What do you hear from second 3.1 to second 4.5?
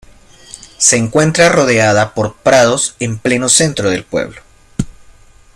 pleno centro del pueblo.